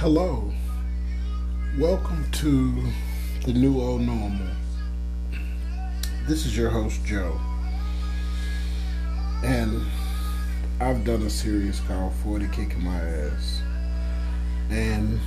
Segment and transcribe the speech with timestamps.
[0.00, 0.50] Hello.
[1.76, 2.84] Welcome to
[3.44, 4.48] the new old normal.
[6.26, 7.38] This is your host, Joe.
[9.44, 9.84] And
[10.80, 13.60] I've done a series called 40 Kicking My Ass.
[14.70, 15.20] And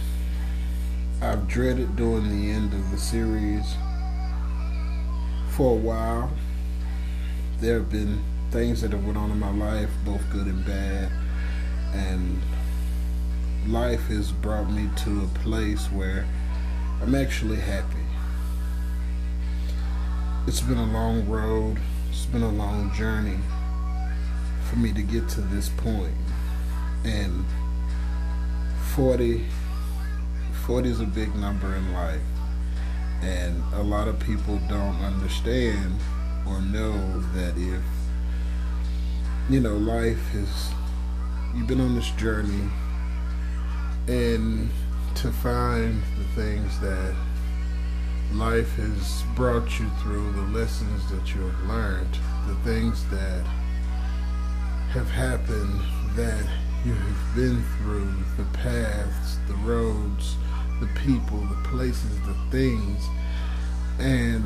[1.22, 3.76] I've dreaded doing the end of the series
[5.52, 6.32] for a while.
[7.60, 11.12] There have been things that have went on in my life, both good and bad.
[11.94, 12.42] And
[13.68, 16.28] life has brought me to a place where
[17.02, 17.98] I'm actually happy.
[20.48, 23.40] It's been a long road, it's been a long journey
[24.70, 26.14] for me to get to this point.
[27.06, 27.46] And
[28.96, 29.46] 40,
[30.66, 32.22] 40 is a big number in life.
[33.22, 36.00] And a lot of people don't understand
[36.46, 37.82] or know that if,
[39.50, 40.70] you know, life is,
[41.56, 42.70] you've been on this journey
[44.08, 44.70] and
[45.16, 47.16] to find the things that
[48.34, 53.46] life has brought you through, the lessons that you have learned, the things that
[54.90, 55.80] have happened
[56.16, 56.46] that
[56.86, 60.36] you have been through, the paths, the roads,
[60.80, 63.02] the people, the places, the things,
[64.00, 64.44] and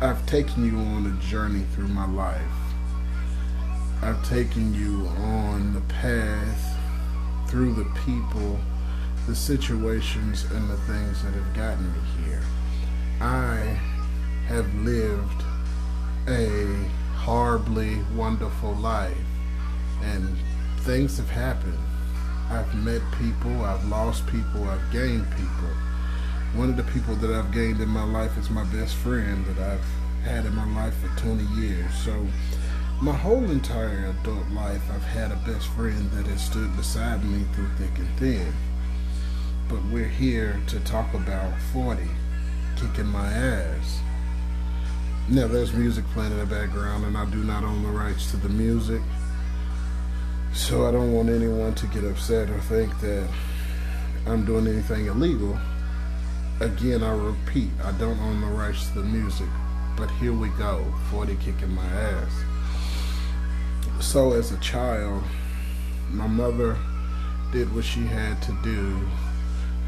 [0.00, 2.42] I've taken you on a journey through my life.
[4.02, 6.77] I've taken you on the path
[7.48, 8.58] through the people,
[9.26, 12.42] the situations, and the things that have gotten me here.
[13.20, 13.78] I
[14.46, 15.42] have lived
[16.28, 19.16] a horribly wonderful life,
[20.02, 20.36] and
[20.80, 21.78] things have happened.
[22.50, 25.70] I've met people, I've lost people, I've gained people.
[26.54, 29.58] One of the people that I've gained in my life is my best friend that
[29.58, 29.84] I've
[30.24, 31.92] had in my life for 20 years.
[32.04, 32.26] So
[33.00, 37.44] my whole entire adult life, I've had a best friend that has stood beside me
[37.54, 38.52] through thick and thin.
[39.68, 42.02] But we're here to talk about 40,
[42.76, 44.00] kicking my ass.
[45.28, 48.36] Now, there's music playing in the background, and I do not own the rights to
[48.36, 49.02] the music.
[50.52, 53.28] So I don't want anyone to get upset or think that
[54.26, 55.56] I'm doing anything illegal.
[56.58, 59.48] Again, I repeat, I don't own the rights to the music.
[59.96, 62.32] But here we go 40 kicking my ass
[64.00, 65.22] so as a child,
[66.10, 66.76] my mother
[67.52, 69.00] did what she had to do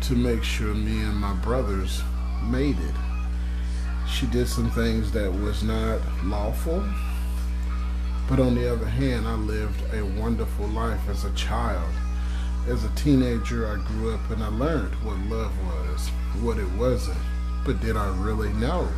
[0.03, 2.03] to make sure me and my brothers
[2.43, 2.95] made it.
[4.09, 6.85] She did some things that was not lawful,
[8.29, 11.91] but on the other hand, I lived a wonderful life as a child.
[12.67, 16.09] As a teenager, I grew up and I learned what love was,
[16.43, 17.19] what it wasn't.
[17.65, 18.89] But did I really know?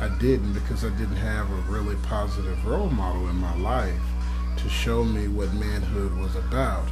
[0.00, 4.00] I didn't because I didn't have a really positive role model in my life
[4.58, 6.86] to show me what manhood was about,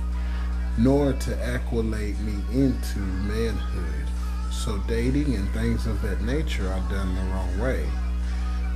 [0.78, 4.06] nor to accolade me into manhood.
[4.50, 7.87] So dating and things of that nature I done the wrong way.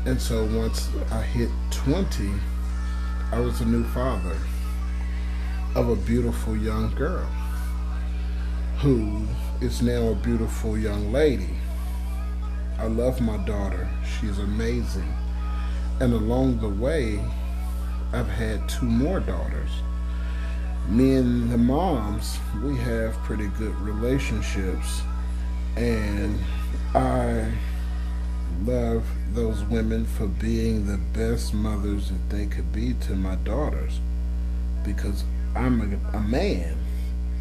[0.06, 2.32] And so once I hit 20,
[3.32, 4.36] I was a new father
[5.74, 7.28] of a beautiful young girl
[8.78, 9.26] who
[9.60, 11.54] is now a beautiful young lady.
[12.78, 13.88] I love my daughter.
[14.18, 15.14] She's amazing.
[16.00, 17.20] And along the way,
[18.12, 19.70] I've had two more daughters.
[20.88, 25.02] Me and the moms, we have pretty good relationships,
[25.76, 26.40] and
[26.92, 27.52] I
[28.64, 34.00] love those women for being the best mothers that they could be to my daughters
[34.84, 35.22] because
[35.54, 36.76] I'm a, a man.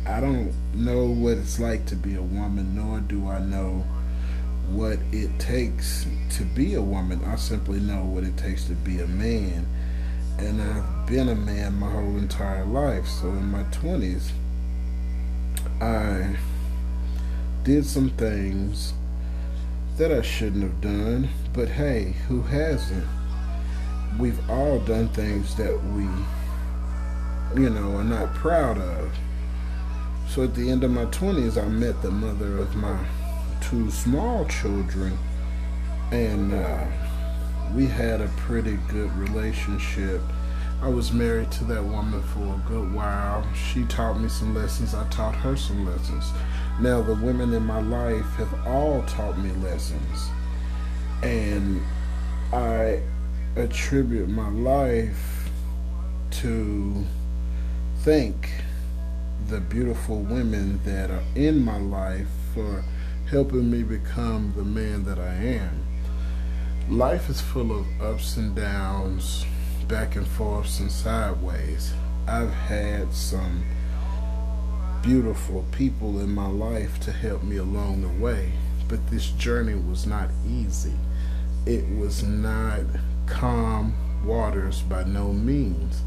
[0.06, 3.84] I don't know what it's like to be a woman, nor do I know
[4.70, 7.24] what it takes to be a woman.
[7.26, 9.66] I simply know what it takes to be a man
[10.40, 13.08] and I've been a man my whole entire life.
[13.08, 14.32] So in my 20s,
[15.82, 16.36] I
[17.64, 18.94] did some things
[19.98, 23.06] that I shouldn't have done, but hey, who hasn't?
[24.18, 26.04] We've all done things that we,
[27.62, 29.12] you know, are not proud of.
[30.30, 32.98] So at the end of my 20s, I met the mother of my
[33.62, 35.18] two small children,
[36.12, 36.86] and uh,
[37.76, 40.22] we had a pretty good relationship.
[40.82, 43.46] I was married to that woman for a good while.
[43.54, 44.94] She taught me some lessons.
[44.94, 46.32] I taught her some lessons.
[46.80, 50.30] Now, the women in my life have all taught me lessons.
[51.22, 51.82] And
[52.54, 53.02] I
[53.58, 55.50] attribute my life
[56.32, 57.04] to
[58.00, 58.50] thank
[59.50, 62.86] the beautiful women that are in my life for
[63.30, 65.86] helping me become the man that I am
[66.90, 69.46] life is full of ups and downs,
[69.90, 71.94] back and forths and sideways.
[72.28, 73.64] I've had some
[75.02, 78.52] beautiful people in my life to help me along the way.
[78.88, 80.94] But this journey was not easy.
[81.66, 82.82] It was not
[83.26, 86.04] calm waters by no means.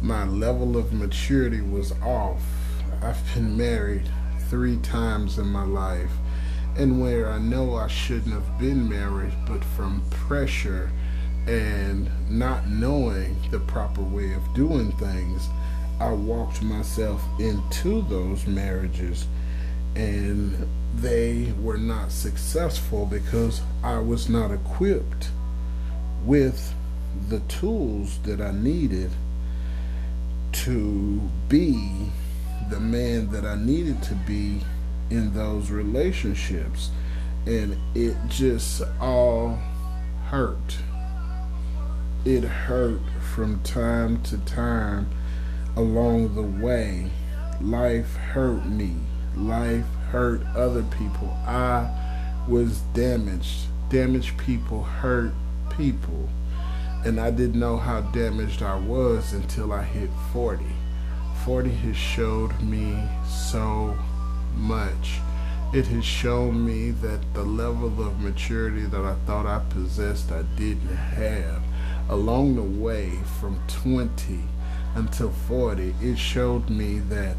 [0.00, 2.42] My level of maturity was off.
[3.02, 4.08] I've been married
[4.48, 6.12] three times in my life,
[6.78, 10.90] and where I know I shouldn't have been married, but from pressure
[11.46, 15.48] and not knowing the proper way of doing things,
[16.00, 19.26] I walked myself into those marriages
[19.94, 25.30] and they were not successful because I was not equipped
[26.24, 26.74] with
[27.28, 29.10] the tools that I needed
[30.52, 32.10] to be
[32.70, 34.60] the man that I needed to be
[35.10, 36.90] in those relationships.
[37.46, 39.58] And it just all
[40.26, 40.78] hurt.
[42.26, 45.08] It hurt from time to time
[45.76, 47.08] along the way.
[47.60, 48.96] Life hurt me.
[49.36, 51.28] Life hurt other people.
[51.46, 51.88] I
[52.48, 53.68] was damaged.
[53.90, 55.34] Damaged people hurt
[55.76, 56.28] people.
[57.04, 60.64] And I didn't know how damaged I was until I hit 40.
[61.44, 63.96] 40 has showed me so
[64.56, 65.20] much.
[65.72, 70.42] It has shown me that the level of maturity that I thought I possessed, I
[70.56, 71.62] didn't have.
[72.08, 74.40] Along the way from 20
[74.94, 77.36] until 40, it showed me that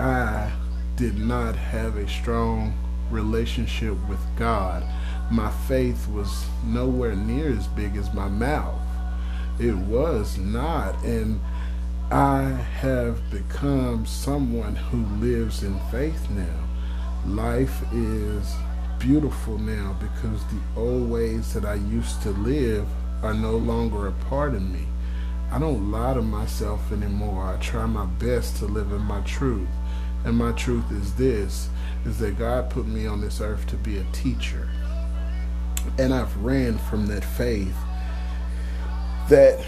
[0.00, 0.52] I
[0.96, 2.72] did not have a strong
[3.10, 4.82] relationship with God.
[5.30, 8.80] My faith was nowhere near as big as my mouth.
[9.58, 11.02] It was not.
[11.04, 11.40] And
[12.10, 12.42] I
[12.80, 16.64] have become someone who lives in faith now.
[17.26, 18.54] Life is
[18.98, 22.86] beautiful now because the old ways that I used to live
[23.22, 24.86] are no longer a part of me.
[25.50, 27.44] I don't lie to myself anymore.
[27.44, 29.68] I try my best to live in my truth.
[30.24, 31.68] And my truth is this
[32.04, 34.68] is that God put me on this earth to be a teacher.
[35.98, 37.76] And I've ran from that faith
[39.28, 39.64] that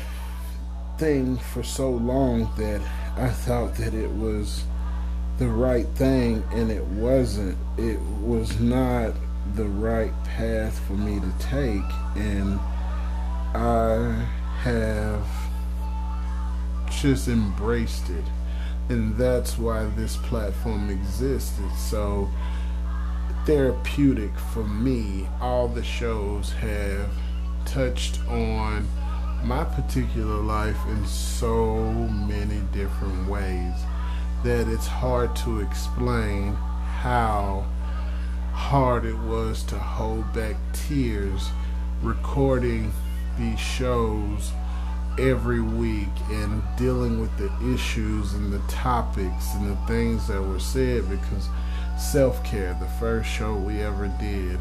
[0.98, 2.80] thing for so long that
[3.16, 4.64] I thought that it was
[5.38, 7.56] the right thing and it wasn't.
[7.76, 9.14] It was not
[9.54, 11.82] the right path for me to take
[12.16, 12.58] and
[13.54, 14.26] I
[14.62, 15.26] have
[17.00, 18.24] just embraced it.
[18.88, 21.58] And that's why this platform exists.
[21.64, 22.28] It's so
[23.44, 25.28] therapeutic for me.
[25.40, 27.10] All the shows have
[27.64, 28.88] touched on
[29.44, 33.74] my particular life in so many different ways
[34.42, 37.64] that it's hard to explain how
[38.52, 41.50] hard it was to hold back tears
[42.02, 42.92] recording
[43.38, 44.52] these shows
[45.18, 50.60] every week and dealing with the issues and the topics and the things that were
[50.60, 51.48] said because
[51.98, 54.58] self care, the first show we ever did,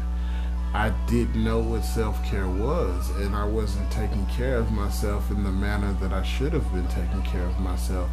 [0.74, 5.44] I didn't know what self care was, and I wasn't taking care of myself in
[5.44, 8.10] the manner that I should have been taking care of myself.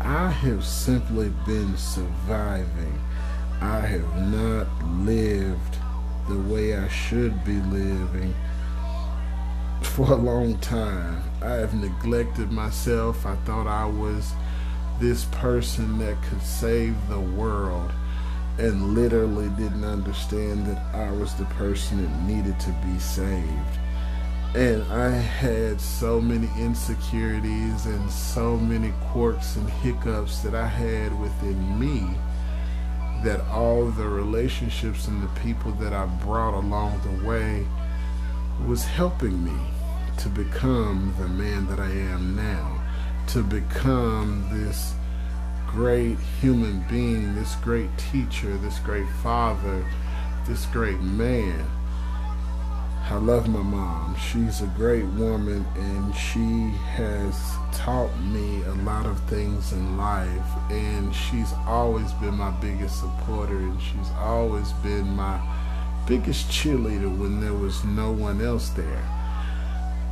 [0.00, 2.98] I have simply been surviving.
[3.60, 4.66] I have not
[5.04, 5.76] lived
[6.28, 8.34] the way I should be living
[9.86, 11.22] for a long time.
[11.40, 13.26] I have neglected myself.
[13.26, 14.32] I thought I was
[15.00, 17.90] this person that could save the world
[18.58, 23.78] and literally didn't understand that I was the person that needed to be saved.
[24.54, 31.18] And I had so many insecurities and so many quirks and hiccups that I had
[31.18, 32.14] within me
[33.24, 37.66] that all the relationships and the people that I brought along the way
[38.66, 39.58] was helping me
[40.18, 42.80] to become the man that I am now,
[43.28, 44.94] to become this
[45.66, 49.84] great human being, this great teacher, this great father,
[50.46, 51.64] this great man.
[53.08, 54.16] I love my mom.
[54.16, 60.70] She's a great woman and she has taught me a lot of things in life
[60.70, 65.40] and she's always been my biggest supporter and she's always been my
[66.06, 69.08] biggest cheerleader when there was no one else there.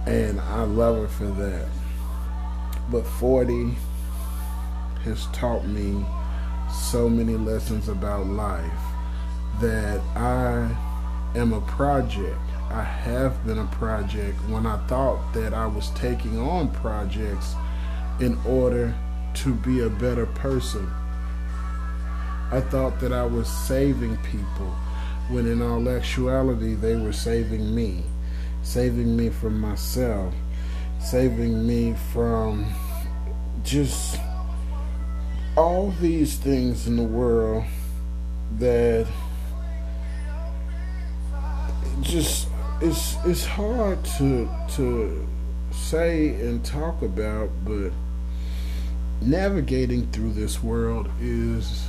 [0.06, 1.68] And I love her for that.
[2.90, 3.74] But 40
[5.04, 6.04] has taught me
[6.72, 8.72] so many lessons about life
[9.60, 10.76] that I
[11.34, 12.38] am a project.
[12.70, 17.54] I have been a project when I thought that I was taking on projects
[18.20, 18.94] in order
[19.34, 20.88] to be a better person.
[22.52, 24.74] I thought that I was saving people
[25.30, 28.04] when in all actuality they were saving me
[28.62, 30.34] saving me from myself,
[31.00, 32.66] saving me from
[33.62, 34.18] just
[35.56, 37.64] all these things in the world
[38.58, 39.06] that
[42.00, 42.48] just
[42.80, 45.26] it's it's hard to to
[45.72, 47.92] say and talk about, but
[49.20, 51.88] navigating through this world is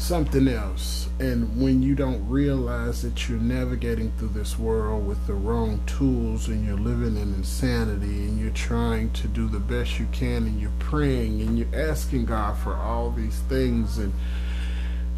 [0.00, 1.08] something else.
[1.20, 6.48] And when you don't realize that you're navigating through this world with the wrong tools
[6.48, 10.58] and you're living in insanity and you're trying to do the best you can and
[10.58, 14.12] you're praying and you're asking God for all these things and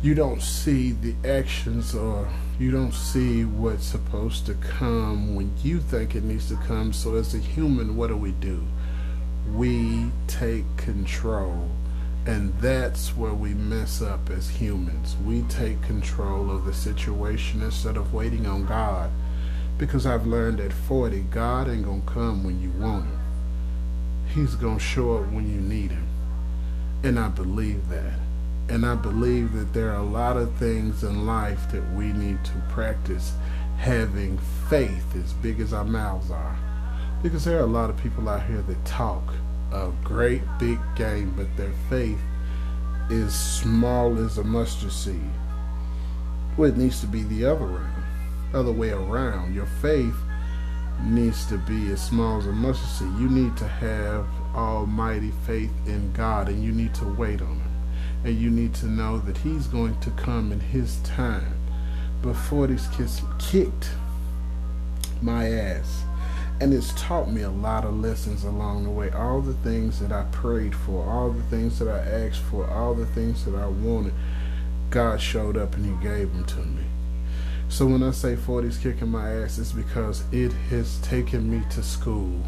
[0.03, 5.79] you don't see the actions or you don't see what's supposed to come when you
[5.79, 6.93] think it needs to come.
[6.93, 8.65] So as a human, what do we do?
[9.55, 11.71] We take control
[12.25, 15.17] and that's where we mess up as humans.
[15.25, 19.11] We take control of the situation instead of waiting on God.
[19.77, 23.19] Because I've learned at 40, God ain't going to come when you want him.
[24.33, 26.07] He's going to show up when you need him.
[27.03, 28.15] And I believe that.
[28.69, 32.45] And I believe that there are a lot of things in life that we need
[32.45, 33.33] to practice
[33.79, 34.39] having
[34.71, 36.57] faith as big as our mouths are.
[37.21, 39.35] Because there are a lot of people out here that talk
[39.73, 42.21] a great big game, but their faith
[43.11, 45.31] is small as a mustard seed.
[46.57, 47.87] Well, it needs to be the other way,
[48.53, 49.55] other way around.
[49.55, 50.15] Your faith
[51.03, 53.21] needs to be as small as a mustard seed.
[53.21, 57.73] You need to have almighty faith in God, and you need to wait on Him,
[58.25, 61.55] and you need to know that He's going to come in His time.
[62.21, 63.91] Before these kids kicked
[65.21, 66.05] my ass
[66.63, 69.11] and it's taught me a lot of lessons along the way.
[69.11, 72.95] All the things that I prayed for, all the things that I asked for, all
[72.95, 74.15] the things that I wanted,
[74.89, 76.85] God showed up and He gave them to me.
[77.69, 81.83] So when I say 40's kicking my ass, it's because it has taken me to
[81.83, 82.41] school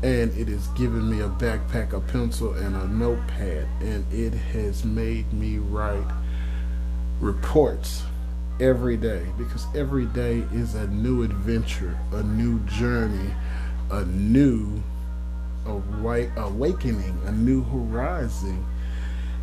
[0.00, 4.84] and it has given me a backpack, a pencil, and a notepad, and it has
[4.84, 6.06] made me write
[7.18, 8.04] reports
[8.60, 13.34] every day because every day is a new adventure, a new journey,
[13.90, 14.82] a new
[15.66, 18.64] awakening, a new horizon.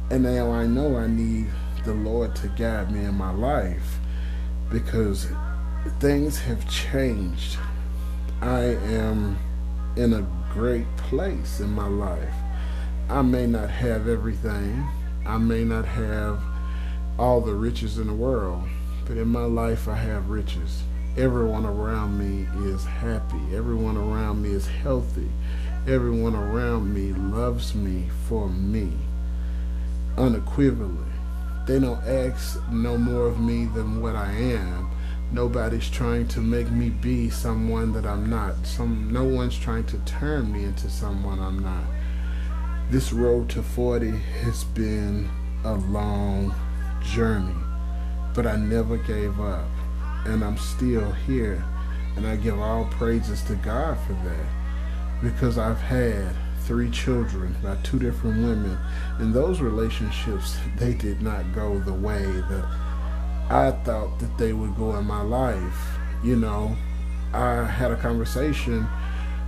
[0.10, 1.48] And now I know I need
[1.86, 3.98] the Lord to guide me in my life
[4.72, 5.28] because
[6.00, 7.58] things have changed.
[8.42, 9.38] I am
[9.96, 12.34] in a great place in my life.
[13.10, 14.88] I may not have everything,
[15.26, 16.42] I may not have
[17.20, 18.64] all the riches in the world,
[19.06, 20.84] but in my life I have riches
[21.18, 23.40] everyone around me is happy.
[23.56, 25.30] Everyone around me is healthy.
[25.88, 28.92] Everyone around me loves me for me
[30.18, 31.12] unequivocally.
[31.68, 34.90] They don't ask no more of me than what I am.
[35.32, 38.66] Nobody's trying to make me be someone that I'm not.
[38.66, 41.84] Some no one's trying to turn me into someone I'm not.
[42.90, 44.12] This road to 40
[44.44, 45.30] has been
[45.64, 46.54] a long
[47.02, 47.56] journey,
[48.34, 49.68] but I never gave up
[50.26, 51.64] and I'm still here.
[52.16, 54.46] And I give all praises to God for that
[55.24, 58.78] because I've had three children by two different women
[59.20, 62.66] and those relationships they did not go the way that
[63.50, 65.98] I thought that they would go in my life.
[66.24, 66.76] You know,
[67.34, 68.88] I had a conversation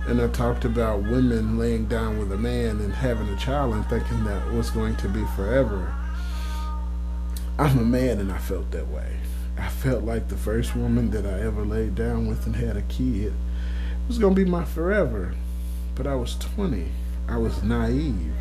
[0.06, 3.86] and I talked about women laying down with a man and having a child and
[3.86, 5.92] thinking that was going to be forever.
[7.58, 9.16] I'm a man and I felt that way.
[9.56, 12.82] I felt like the first woman that I ever laid down with and had a
[12.82, 13.32] kid
[14.06, 15.34] was going to be my forever.
[15.94, 16.86] But I was 20.
[17.26, 18.34] I was naive.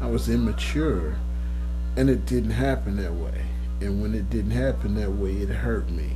[0.00, 1.16] I was immature.
[1.96, 3.46] And it didn't happen that way.
[3.80, 6.12] And when it didn't happen that way, it hurt me.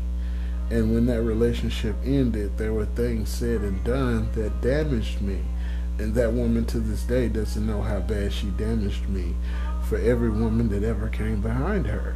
[0.71, 5.41] And when that relationship ended, there were things said and done that damaged me.
[5.99, 9.35] And that woman to this day doesn't know how bad she damaged me
[9.89, 12.15] for every woman that ever came behind her.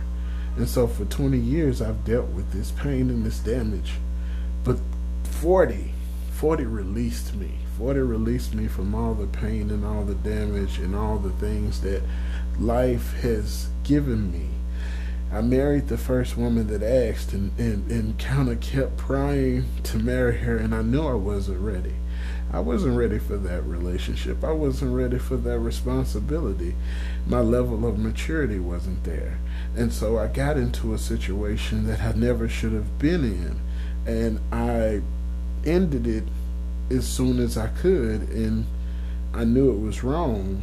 [0.56, 3.92] And so for 20 years, I've dealt with this pain and this damage.
[4.64, 4.78] But
[5.24, 5.92] 40,
[6.32, 7.52] 40 released me.
[7.78, 11.80] 40 released me from all the pain and all the damage and all the things
[11.80, 12.02] that
[12.58, 14.48] life has given me.
[15.32, 19.98] I married the first woman that asked and, and, and kind of kept prying to
[19.98, 21.94] marry her, and I knew I wasn't ready.
[22.52, 24.42] I wasn't ready for that relationship.
[24.42, 26.74] I wasn't ready for that responsibility.
[27.26, 29.38] My level of maturity wasn't there.
[29.76, 33.60] And so I got into a situation that I never should have been in.
[34.04, 35.02] And I
[35.64, 36.24] ended it
[36.90, 38.28] as soon as I could.
[38.30, 38.66] And
[39.32, 40.62] I knew it was wrong.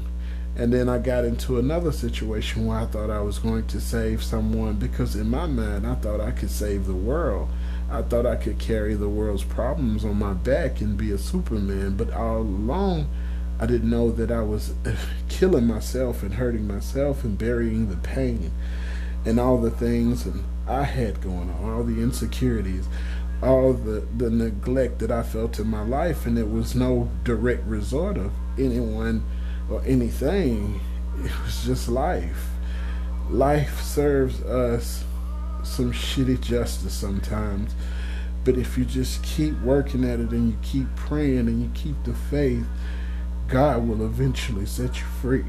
[0.57, 4.23] And then I got into another situation where I thought I was going to save
[4.23, 7.47] someone because in my mind I thought I could save the world.
[7.89, 11.95] I thought I could carry the world's problems on my back and be a superman,
[11.95, 13.07] but all along
[13.59, 14.73] I didn't know that I was
[15.29, 18.51] killing myself and hurting myself and burying the pain
[19.25, 22.87] and all the things and I had going on, all the insecurities,
[23.41, 27.65] all the, the neglect that I felt in my life, and it was no direct
[27.65, 29.23] result of anyone
[29.69, 30.81] or anything.
[31.23, 32.49] It was just life.
[33.29, 35.03] Life serves us
[35.63, 37.73] some shitty justice sometimes.
[38.43, 42.01] But if you just keep working at it and you keep praying and you keep
[42.03, 42.65] the faith,
[43.47, 45.45] God will eventually set you free.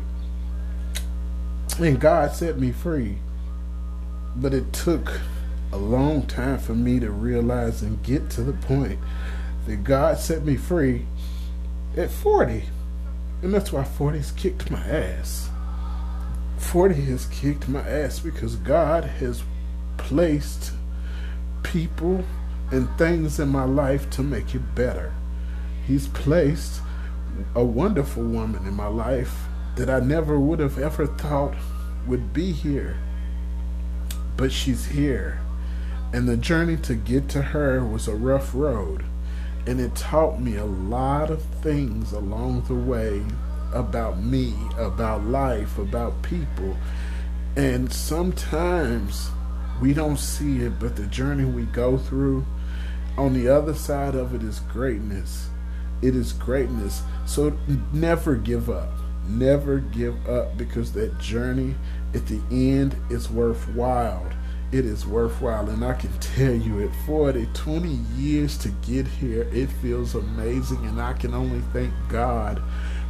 [1.78, 3.18] And God set me free.
[4.34, 5.20] But it took
[5.72, 8.98] a long time for me to realize and get to the point
[9.66, 11.06] that God set me free
[11.96, 12.64] at 40.
[13.42, 15.50] And that's why 40's kicked my ass.
[16.56, 19.42] 40 has kicked my ass because God has
[20.08, 20.72] placed
[21.62, 22.24] people
[22.70, 25.12] and things in my life to make it better.
[25.86, 26.80] He's placed
[27.54, 29.44] a wonderful woman in my life
[29.76, 31.54] that I never would have ever thought
[32.06, 32.96] would be here.
[34.38, 35.40] But she's here.
[36.14, 39.04] And the journey to get to her was a rough road.
[39.66, 43.22] And it taught me a lot of things along the way
[43.74, 46.78] about me, about life, about people.
[47.56, 49.30] And sometimes
[49.80, 52.44] we don't see it, but the journey we go through,
[53.16, 55.48] on the other side of it is greatness.
[56.02, 57.02] It is greatness.
[57.26, 57.56] So
[57.92, 58.90] never give up.
[59.26, 61.74] Never give up because that journey
[62.14, 64.26] at the end is worthwhile
[64.70, 65.68] it is worthwhile.
[65.68, 70.84] And I can tell you, at 40, 20 years to get here, it feels amazing.
[70.86, 72.62] And I can only thank God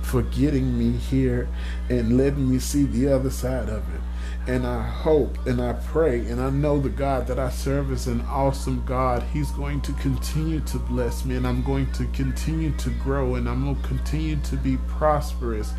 [0.02, 1.48] for getting me here
[1.90, 4.00] and letting me see the other side of it.
[4.48, 8.06] And I hope and I pray and I know the God that I serve is
[8.06, 9.22] an awesome God.
[9.32, 13.46] He's going to continue to bless me and I'm going to continue to grow and
[13.46, 15.74] I'm going to continue to be prosperous.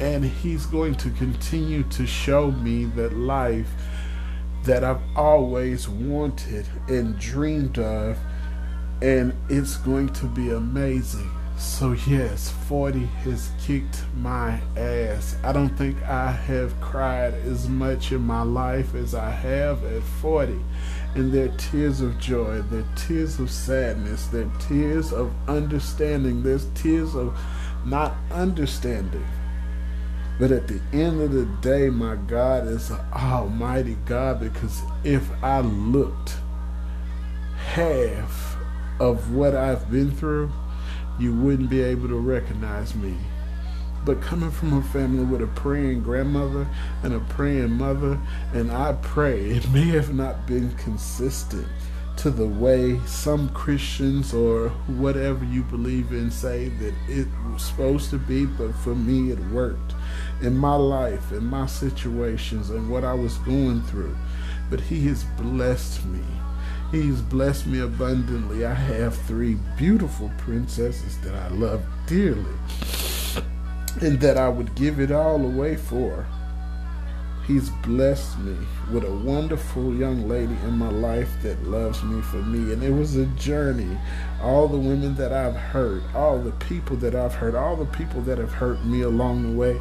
[0.00, 3.70] And He's going to continue to show me that life
[4.64, 8.18] that I've always wanted and dreamed of,
[9.02, 11.30] and it's going to be amazing.
[11.56, 15.36] So, yes, 40 has kicked my ass.
[15.44, 20.02] I don't think I have cried as much in my life as I have at
[20.02, 20.58] 40.
[21.14, 27.14] And they're tears of joy, they're tears of sadness, they're tears of understanding, there's tears
[27.14, 27.38] of
[27.84, 29.24] not understanding.
[30.40, 35.22] But at the end of the day, my God is an almighty God because if
[35.42, 36.36] I looked
[37.56, 38.56] half
[38.98, 40.50] of what I've been through,
[41.18, 43.16] you wouldn't be able to recognize me.
[44.04, 46.66] But coming from a family with a praying grandmother
[47.02, 48.20] and a praying mother,
[48.52, 51.66] and I pray, it may have not been consistent
[52.16, 58.10] to the way some Christians or whatever you believe in say that it was supposed
[58.10, 59.94] to be, but for me it worked
[60.42, 64.16] in my life, in my situations, and what I was going through.
[64.70, 66.22] But He has blessed me.
[66.94, 68.64] He's blessed me abundantly.
[68.64, 72.54] I have three beautiful princesses that I love dearly
[74.00, 76.24] and that I would give it all away for.
[77.48, 78.56] He's blessed me
[78.92, 82.72] with a wonderful young lady in my life that loves me for me.
[82.72, 83.98] And it was a journey.
[84.40, 88.20] All the women that I've hurt, all the people that I've hurt, all the people
[88.22, 89.80] that have hurt me along the way.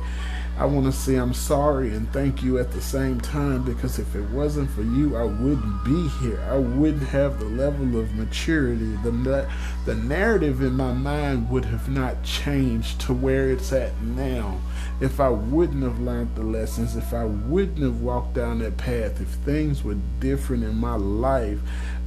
[0.57, 4.15] I want to say I'm sorry and thank you at the same time because if
[4.15, 6.39] it wasn't for you, I wouldn't be here.
[6.49, 8.95] I wouldn't have the level of maturity.
[9.03, 9.49] The,
[9.85, 14.59] the narrative in my mind would have not changed to where it's at now
[15.01, 19.19] if I wouldn't have learned the lessons, if I wouldn't have walked down that path,
[19.19, 21.59] if things were different in my life,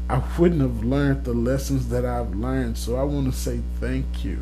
[0.09, 2.78] I wouldn't have learned the lessons that I've learned.
[2.78, 4.38] So I want to say thank you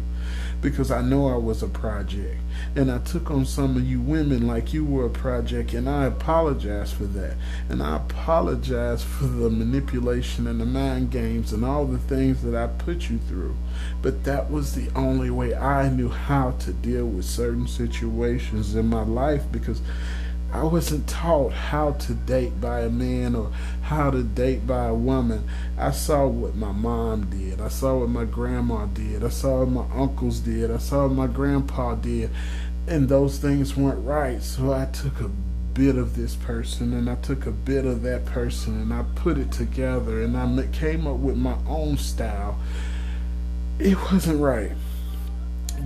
[0.65, 2.41] because I know I was a project.
[2.75, 6.07] And I took on some of you women like you were a project, and I
[6.07, 7.37] apologize for that.
[7.69, 12.55] And I apologize for the manipulation and the mind games and all the things that
[12.55, 13.55] I put you through.
[14.01, 18.87] But that was the only way I knew how to deal with certain situations in
[18.87, 19.83] my life because
[20.55, 23.51] I wasn't taught how to date by a man or
[23.83, 25.49] how to date by a woman.
[25.77, 27.61] I saw what my mom did.
[27.61, 29.25] I saw what my grandma did.
[29.25, 30.71] I saw what my uncles did.
[30.71, 32.31] I saw what my grandpa did.
[32.87, 34.41] And those things weren't right.
[34.45, 35.31] So I took a
[35.75, 39.39] bit of this person and I took a bit of that person and I put
[39.39, 42.61] it together and I came up with my own style.
[43.81, 44.71] It wasn't right.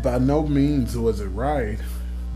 [0.02, 1.78] By no means was it right,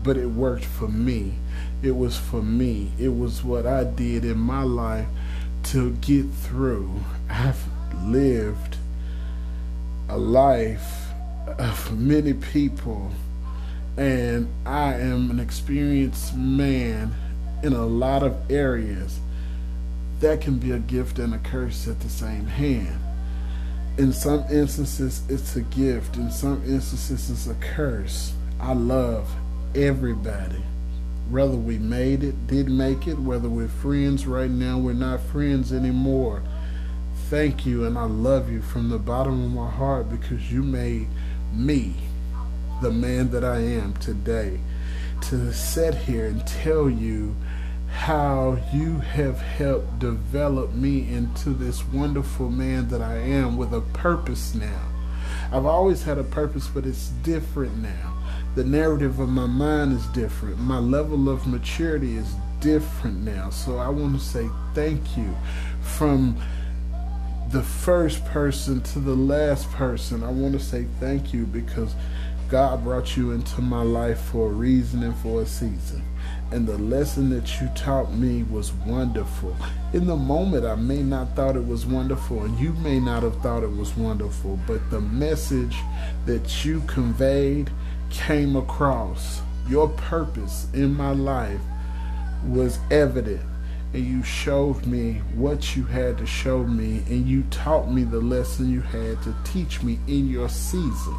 [0.01, 1.35] but it worked for me
[1.83, 2.91] it was for me.
[2.97, 5.07] It was what I did in my life
[5.65, 6.89] to get through.
[7.29, 7.61] I've
[8.05, 8.77] lived
[10.09, 11.09] a life
[11.59, 13.11] of many people
[13.97, 17.13] And I am an experienced man
[17.61, 19.19] in a lot of areas.
[20.19, 22.99] That can be a gift and a curse at the same hand.
[23.97, 26.15] In some instances, it's a gift.
[26.15, 28.33] In some instances, it's a curse.
[28.59, 29.29] I love
[29.75, 30.63] everybody.
[31.29, 35.73] Whether we made it, did make it, whether we're friends right now, we're not friends
[35.73, 36.43] anymore.
[37.29, 41.07] Thank you, and I love you from the bottom of my heart because you made
[41.51, 41.95] me
[42.81, 44.59] the man that I am today.
[45.29, 47.35] To sit here and tell you
[47.89, 53.81] how you have helped develop me into this wonderful man that I am with a
[53.81, 54.89] purpose now.
[55.51, 58.12] I've always had a purpose, but it's different now.
[58.55, 60.59] The narrative of my mind is different.
[60.59, 63.49] My level of maturity is different now.
[63.49, 65.35] So I want to say thank you
[65.81, 66.37] from
[67.49, 70.23] the first person to the last person.
[70.23, 71.95] I want to say thank you because
[72.49, 76.03] God brought you into my life for a reason and for a season
[76.53, 79.55] and the lesson that you taught me was wonderful.
[79.91, 83.41] In the moment, I may not thought it was wonderful, and you may not have
[83.41, 85.75] thought it was wonderful, but the message
[86.27, 87.71] that you conveyed
[88.13, 89.41] came across.
[89.67, 91.59] Your purpose in my life
[92.45, 93.41] was evident,
[93.93, 98.19] and you showed me what you had to show me, and you taught me the
[98.19, 101.17] lesson you had to teach me in your season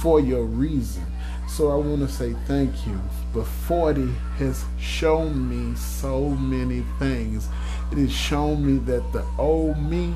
[0.00, 1.04] for your reason.
[1.48, 3.00] So I want to say thank you.
[3.34, 4.06] But 40
[4.38, 7.48] has shown me so many things.
[7.90, 10.14] It has shown me that the old me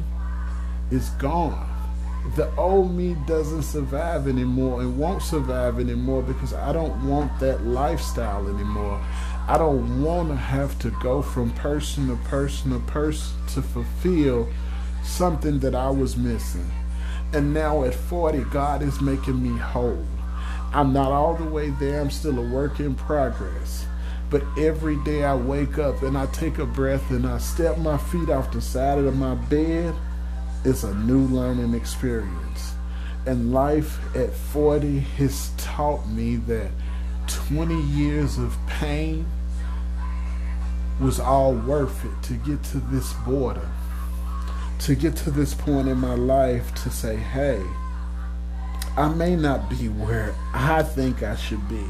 [0.90, 1.71] is gone.
[2.36, 7.64] The old me doesn't survive anymore and won't survive anymore because I don't want that
[7.66, 9.02] lifestyle anymore.
[9.48, 14.48] I don't want to have to go from person to person to person to fulfill
[15.02, 16.70] something that I was missing.
[17.32, 20.06] And now at 40, God is making me whole.
[20.72, 22.00] I'm not all the way there.
[22.00, 23.84] I'm still a work in progress.
[24.30, 27.98] But every day I wake up and I take a breath and I step my
[27.98, 29.94] feet off the side of my bed,
[30.64, 32.74] it's a new learning experience.
[33.26, 36.70] And life at 40 has taught me that
[37.26, 39.26] 20 years of pain
[41.00, 43.68] was all worth it to get to this border,
[44.80, 47.62] to get to this point in my life to say, hey,
[48.96, 51.84] I may not be where I think I should be.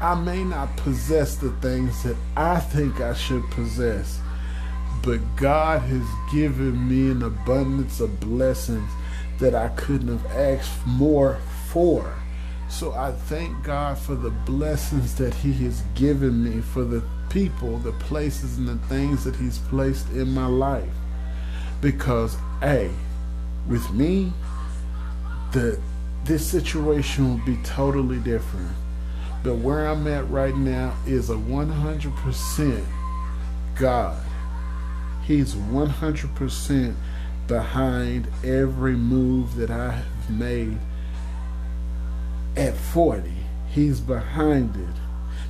[0.00, 4.20] I may not possess the things that I think I should possess.
[5.02, 8.90] But God has given me an abundance of blessings
[9.38, 12.14] that I couldn't have asked more for.
[12.68, 17.78] So I thank God for the blessings that He has given me, for the people,
[17.78, 20.88] the places, and the things that He's placed in my life.
[21.80, 22.90] Because, A,
[23.68, 24.32] with me,
[25.52, 25.80] the
[26.24, 28.68] this situation will be totally different.
[29.42, 32.84] But where I'm at right now is a 100%
[33.76, 34.22] God.
[35.28, 36.94] He's 100%
[37.48, 40.78] behind every move that I have made
[42.56, 43.30] at 40.
[43.68, 44.96] He's behind it.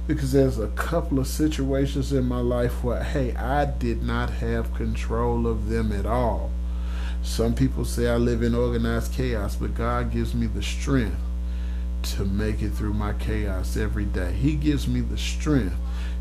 [0.08, 4.74] Because there's a couple of situations in my life where, hey, I did not have
[4.74, 6.50] control of them at all.
[7.22, 11.20] Some people say I live in organized chaos, but God gives me the strength
[12.02, 14.32] to make it through my chaos every day.
[14.32, 15.76] He gives me the strength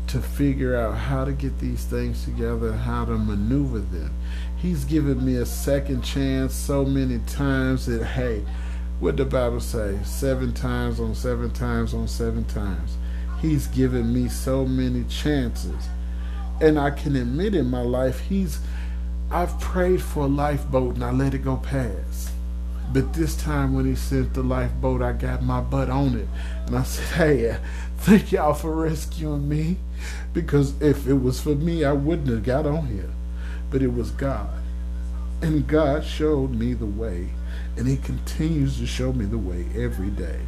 [0.08, 4.12] to figure out how to get these things together and how to maneuver them.
[4.56, 8.44] He's given me a second chance so many times that, hey,
[9.00, 9.98] what the Bible say?
[10.04, 12.96] Seven times on seven times on seven times.
[13.40, 15.88] He's given me so many chances.
[16.60, 18.58] And I can admit in my life, He's
[19.30, 22.30] I've prayed for a lifeboat and I let it go past.
[22.92, 26.28] But this time when he sent the lifeboat, I got my butt on it.
[26.66, 27.58] And I said, hey,
[27.98, 29.76] thank y'all for rescuing me.
[30.32, 33.10] Because if it was for me, I wouldn't have got on here.
[33.70, 34.50] But it was God.
[35.42, 37.28] And God showed me the way.
[37.76, 40.40] And he continues to show me the way every day.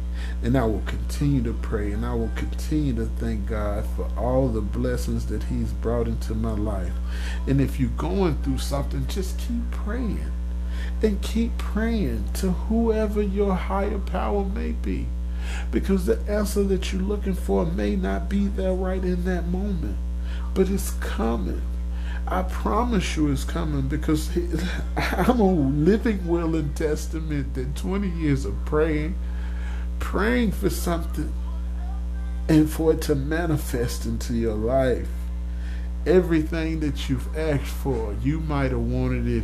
[0.43, 4.47] And I will continue to pray and I will continue to thank God for all
[4.47, 6.93] the blessings that He's brought into my life.
[7.47, 10.31] And if you're going through something, just keep praying.
[11.01, 15.07] And keep praying to whoever your higher power may be.
[15.71, 19.97] Because the answer that you're looking for may not be there right in that moment.
[20.53, 21.61] But it's coming.
[22.27, 24.29] I promise you it's coming because
[24.97, 29.15] I'm a living will and testament that 20 years of praying
[30.01, 31.31] praying for something
[32.49, 35.07] and for it to manifest into your life.
[36.05, 39.43] Everything that you've asked for, you might have wanted it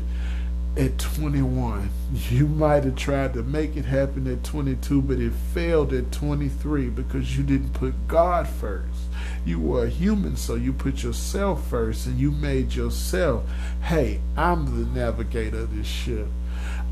[0.78, 1.90] at 21.
[2.30, 6.90] You might have tried to make it happen at 22, but it failed at 23
[6.90, 9.00] because you didn't put God first.
[9.46, 13.44] You were a human, so you put yourself first and you made yourself,
[13.82, 16.28] hey, I'm the navigator of this ship.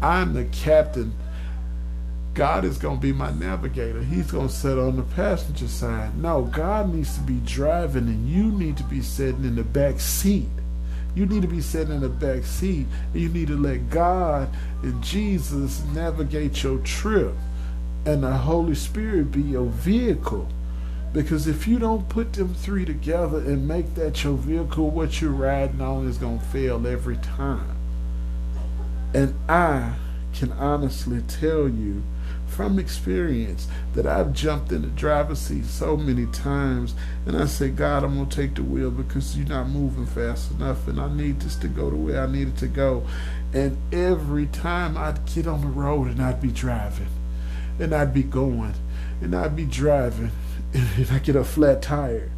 [0.02, 1.14] I'm the captain.
[2.34, 4.04] God is going to be my navigator.
[4.04, 6.18] He's going to sit on the passenger side.
[6.18, 10.00] No, God needs to be driving and you need to be sitting in the back
[10.00, 10.50] seat.
[11.16, 14.50] You need to be sitting in the back seat and you need to let God
[14.84, 17.34] and Jesus navigate your trip
[18.06, 20.48] and the Holy Spirit be your vehicle.
[21.14, 25.32] Because if you don't put them three together and make that your vehicle, what you're
[25.32, 27.78] riding on is going to fail every time.
[29.14, 29.94] And I
[30.34, 32.04] can honestly tell you
[32.56, 37.70] from experience that I've jumped in the driver's seat so many times and I say,
[37.70, 41.14] God, I'm going to take the wheel because you're not moving fast enough and I
[41.14, 43.06] need this to go the way I need it to go.
[43.54, 47.10] And every time I'd get on the road and I'd be driving
[47.78, 48.76] and I'd be going
[49.22, 50.32] and I'd be driving
[50.74, 52.32] and I'd get a flat tire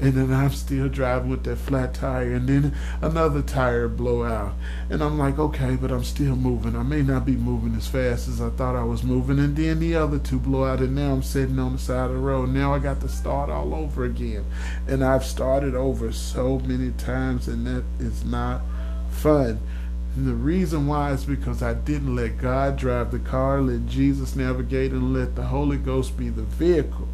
[0.00, 4.54] and then I'm still driving with that flat tire, and then another tire blow out,
[4.88, 6.74] and I'm like, okay, but I'm still moving.
[6.74, 9.78] I may not be moving as fast as I thought I was moving, and then
[9.78, 12.48] the other two blow out, and now I'm sitting on the side of the road.
[12.48, 14.44] Now I got to start all over again,
[14.88, 18.62] and I've started over so many times, and that is not
[19.10, 19.60] fun.
[20.16, 24.34] And the reason why is because I didn't let God drive the car, let Jesus
[24.34, 27.06] navigate, and let the Holy Ghost be the vehicle.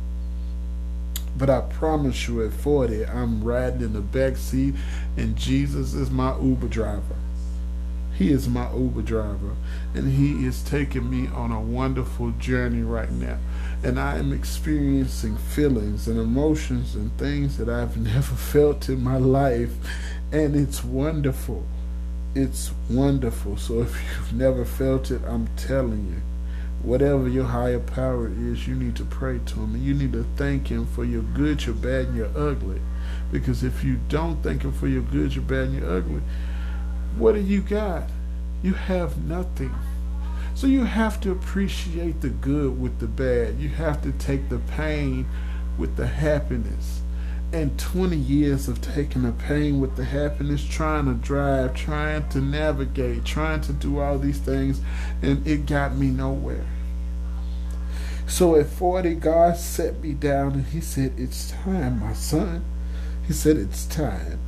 [1.37, 4.75] But I promise you at 40, I'm riding in the back seat
[5.17, 7.17] and Jesus is my Uber driver.
[8.15, 9.55] He is my Uber driver
[9.95, 13.37] and he is taking me on a wonderful journey right now.
[13.83, 19.19] And I am experiencing feelings and emotions and things that I've never felt in my
[19.19, 19.75] life.
[20.33, 21.67] And it's wonderful.
[22.35, 23.59] It's wonderful.
[23.59, 26.36] So if you've never felt it, I'm telling you
[26.87, 30.25] whatever your higher power is, you need to pray to him and you need to
[30.37, 32.81] thank him for your good, your bad, and your ugly.
[33.33, 36.23] Because if you don't thank him for your good, your bad, and your ugly,
[37.19, 38.09] what do you got?
[38.63, 39.75] You have nothing.
[40.55, 43.59] So you have to appreciate the good with the bad.
[43.59, 45.27] You have to take the pain
[45.77, 47.01] with the happiness.
[47.53, 52.41] And 20 years of taking the pain with the happiness, trying to drive, trying to
[52.41, 54.81] navigate, trying to do all these things,
[55.21, 56.65] and it got me nowhere.
[58.27, 62.65] So at 40, God set me down and He said, It's time, my son.
[63.27, 64.41] He said, It's time.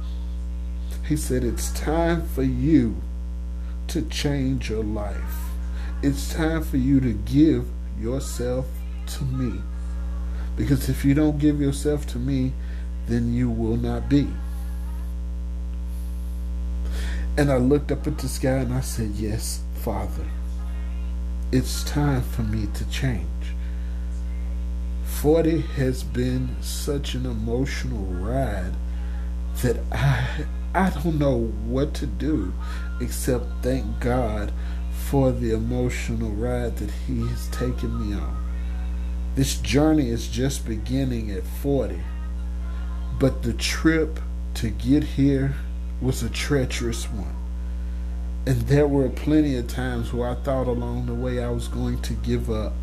[1.07, 2.97] He said, It's time for you
[3.89, 5.49] to change your life.
[6.03, 8.67] It's time for you to give yourself
[9.07, 9.61] to me.
[10.57, 12.53] Because if you don't give yourself to me,
[13.07, 14.29] then you will not be.
[17.37, 20.27] And I looked up at the sky and I said, Yes, Father,
[21.53, 23.27] it's time for me to change.
[25.21, 28.75] 40 has been such an emotional ride
[29.63, 32.53] that I I don't know what to do
[33.01, 34.53] except thank God
[34.93, 38.37] for the emotional ride that he has taken me on.
[39.35, 41.99] This journey is just beginning at 40,
[43.19, 44.21] but the trip
[44.55, 45.57] to get here
[46.01, 47.35] was a treacherous one.
[48.47, 52.01] And there were plenty of times where I thought along the way I was going
[52.03, 52.75] to give up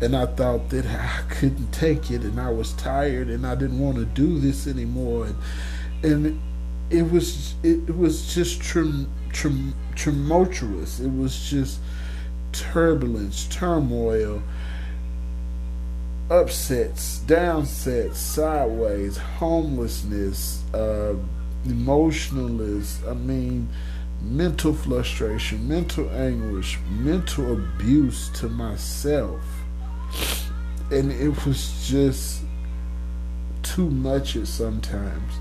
[0.00, 3.78] and I thought that I couldn't take it and I was tired and I didn't
[3.78, 5.26] want to do this anymore.
[5.26, 5.36] And
[6.02, 6.40] and
[6.90, 11.00] it was it, was just trem, trem, tumultuous.
[11.00, 11.80] It was just
[12.52, 14.42] turbulence turmoil
[16.30, 21.14] upsets downsets sideways homelessness uh,
[21.66, 23.68] emotionalness I mean
[24.22, 29.55] mental frustration mental anguish mental abuse to myself
[30.90, 32.42] and it was just
[33.62, 35.32] too much at sometimes.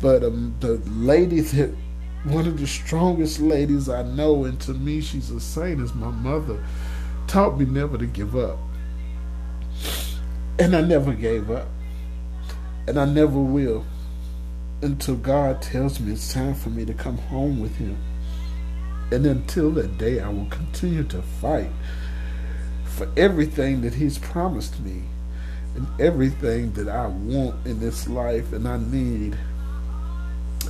[0.00, 1.74] But um, the lady that
[2.24, 6.10] one of the strongest ladies I know, and to me she's a saint, is my
[6.10, 6.64] mother,
[7.26, 8.58] taught me never to give up.
[10.58, 11.68] And I never gave up.
[12.86, 13.84] And I never will
[14.82, 17.96] until God tells me it's time for me to come home with Him.
[19.10, 21.70] And until that day, I will continue to fight
[22.94, 25.02] for everything that He's promised me
[25.74, 29.36] and everything that I want in this life and I need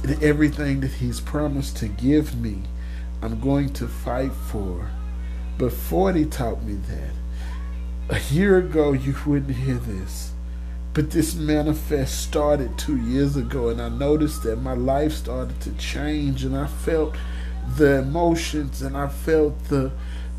[0.02, 2.62] and everything that He's promised to give me,
[3.22, 4.90] I'm going to fight for.
[5.58, 8.16] But 40 taught me that.
[8.16, 10.32] A year ago, you wouldn't hear this.
[10.92, 15.72] But this manifest started two years ago, and I noticed that my life started to
[15.72, 17.14] change, and I felt
[17.76, 19.90] the emotions and I felt the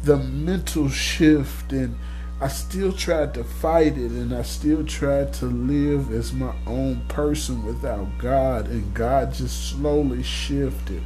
[0.05, 1.97] the mental shift and
[2.39, 7.01] I still tried to fight it and I still tried to live as my own
[7.07, 11.01] person without God and God just slowly shifted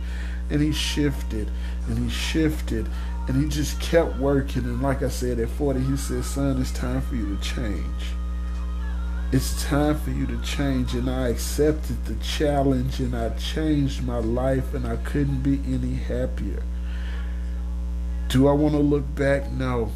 [0.50, 1.50] and he shifted
[1.88, 2.90] and he shifted
[3.30, 6.72] and he just kept working and like I said at 40 he said son it's
[6.72, 8.04] time for you to change.
[9.32, 14.20] It's time for you to change and I accepted the challenge and I changed my
[14.20, 16.64] life and I couldn't be any happier
[18.30, 19.92] do I want to look back no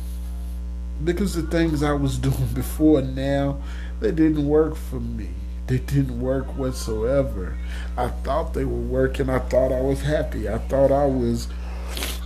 [1.03, 3.61] because the things I was doing before now,
[3.99, 5.29] they didn't work for me.
[5.67, 7.57] They didn't work whatsoever.
[7.97, 9.29] I thought they were working.
[9.29, 10.49] I thought I was happy.
[10.49, 11.47] I thought I was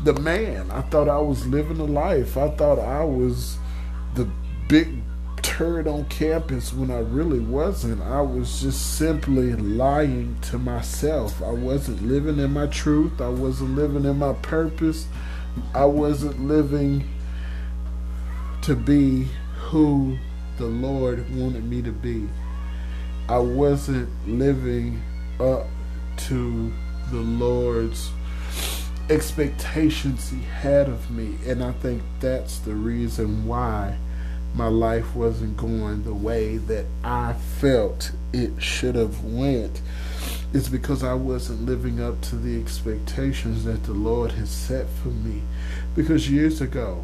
[0.03, 0.71] the man.
[0.71, 2.35] I thought I was living a life.
[2.35, 3.57] I thought I was
[4.15, 4.27] the
[4.67, 4.87] big
[5.43, 8.01] turd on campus when I really wasn't.
[8.01, 11.41] I was just simply lying to myself.
[11.41, 13.21] I wasn't living in my truth.
[13.21, 15.07] I wasn't living in my purpose.
[15.73, 17.07] I wasn't living
[18.63, 20.17] to be who
[20.57, 22.27] the Lord wanted me to be.
[23.29, 25.01] I wasn't living
[25.39, 25.67] up
[26.27, 26.73] to
[27.11, 28.09] the Lord's
[29.09, 31.37] expectations he had of me.
[31.45, 33.97] And I think that's the reason why
[34.55, 39.81] my life wasn't going the way that I felt it should have went.
[40.53, 45.09] It's because I wasn't living up to the expectations that the Lord has set for
[45.09, 45.41] me.
[45.95, 47.03] Because years ago,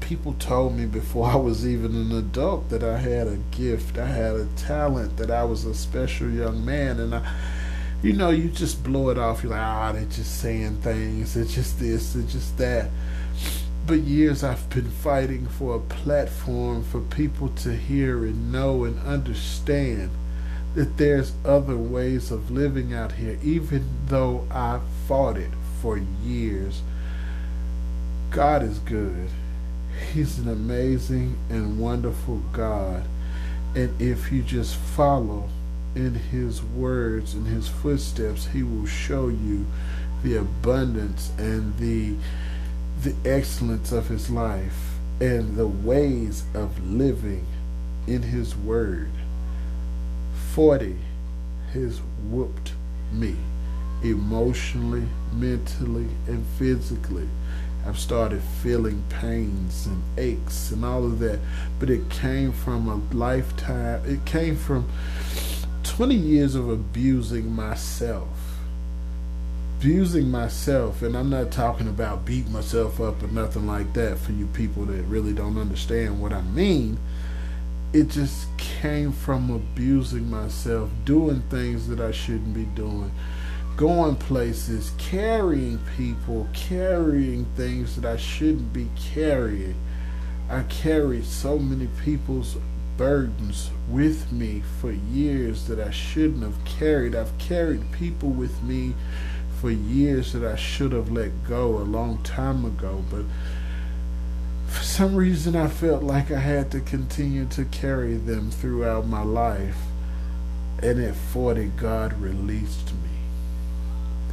[0.00, 4.06] people told me before I was even an adult that I had a gift, I
[4.06, 7.34] had a talent, that I was a special young man, and I,
[8.02, 9.42] you know, you just blow it off.
[9.42, 11.36] You're like, ah, oh, they're just saying things.
[11.36, 12.14] It's just this.
[12.14, 12.90] It's just that.
[13.86, 18.98] But years I've been fighting for a platform for people to hear and know and
[19.06, 20.10] understand
[20.76, 26.82] that there's other ways of living out here, even though I fought it for years.
[28.30, 29.30] God is good.
[30.12, 33.04] He's an amazing and wonderful God.
[33.74, 35.48] And if you just follow
[35.94, 39.64] in His words and His footsteps, He will show you
[40.22, 42.16] the abundance and the
[43.02, 47.46] the excellence of His life and the ways of living
[48.06, 49.10] in His Word.
[50.56, 50.96] 40
[51.74, 52.72] has whooped
[53.12, 53.36] me
[54.02, 57.28] emotionally, mentally, and physically.
[57.86, 61.40] I've started feeling pains and aches and all of that.
[61.78, 64.88] But it came from a lifetime, it came from
[65.82, 68.56] 20 years of abusing myself.
[69.78, 74.32] Abusing myself, and I'm not talking about beating myself up or nothing like that for
[74.32, 76.96] you people that really don't understand what I mean.
[77.92, 83.10] It just came from abusing myself, doing things that I shouldn't be doing
[83.76, 89.76] going places, carrying people, carrying things that I shouldn't be carrying.
[90.48, 92.56] I carried so many people's
[92.96, 97.14] burdens with me for years that I shouldn't have carried.
[97.14, 98.94] I've carried people with me
[99.60, 103.24] for years that I should have let go a long time ago, but
[104.66, 109.22] for some reason I felt like I had to continue to carry them throughout my
[109.22, 109.78] life.
[110.82, 113.06] And at 40, God released me.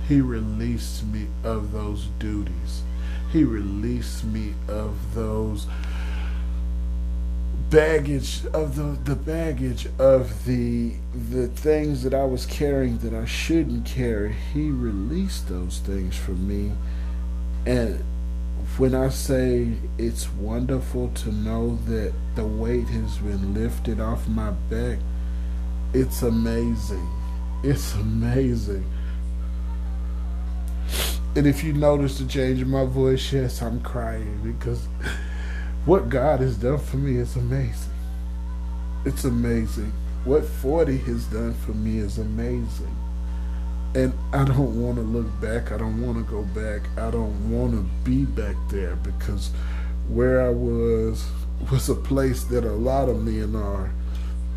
[0.08, 2.84] He released me of those duties.
[3.32, 5.68] He released me of those
[7.74, 10.94] baggage of the the baggage of the
[11.32, 14.36] the things that I was carrying that I shouldn't carry.
[14.54, 16.74] He released those things from me.
[17.66, 18.04] And
[18.80, 24.50] when I say it's wonderful to know that the weight has been lifted off my
[24.70, 24.98] back,
[25.94, 27.08] it's amazing.
[27.64, 28.84] It's amazing.
[31.36, 34.88] And if you notice the change in my voice, yes, I'm crying because
[35.86, 37.94] what God has done for me is amazing.
[39.06, 39.94] It's amazing.
[40.26, 42.96] What 40 has done for me is amazing.
[43.96, 45.72] And I don't want to look back.
[45.72, 46.90] I don't want to go back.
[46.98, 49.52] I don't want to be back there because
[50.08, 51.26] where I was
[51.72, 53.92] was a place that a lot of men are.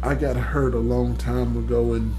[0.02, 2.14] I got hurt a long time ago and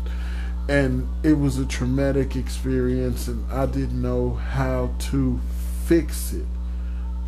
[0.70, 5.40] and it was a traumatic experience and I didn't know how to
[5.86, 6.46] fix it.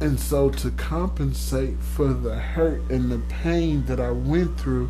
[0.01, 4.89] And so to compensate for the hurt and the pain that I went through,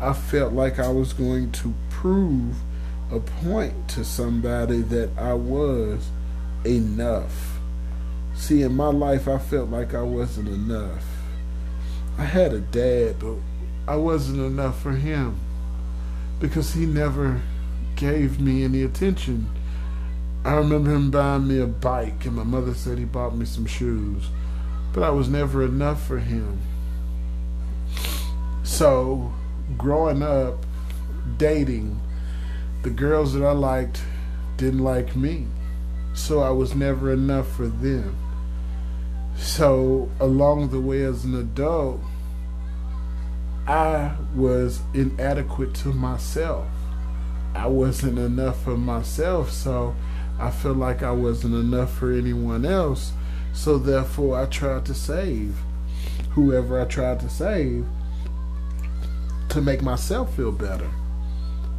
[0.00, 2.56] I felt like I was going to prove
[3.12, 6.08] a point to somebody that I was
[6.64, 7.58] enough.
[8.34, 11.04] See, in my life, I felt like I wasn't enough.
[12.18, 13.36] I had a dad, but
[13.88, 15.36] I wasn't enough for him
[16.38, 17.40] because he never
[17.96, 19.48] gave me any attention.
[20.44, 23.66] I remember him buying me a bike, and my mother said he bought me some
[23.66, 24.24] shoes,
[24.92, 26.60] but I was never enough for him.
[28.62, 29.32] So,
[29.76, 30.64] growing up,
[31.36, 32.00] dating,
[32.82, 34.02] the girls that I liked
[34.56, 35.46] didn't like me.
[36.14, 38.16] So I was never enough for them.
[39.36, 42.00] So, along the way as an adult,
[43.66, 46.66] I was inadequate to myself.
[47.54, 49.94] I wasn't enough for myself, so
[50.38, 53.12] I felt like I wasn't enough for anyone else.
[53.54, 55.56] So, therefore, I tried to save
[56.32, 57.84] whoever I tried to save
[59.48, 60.90] to make myself feel better.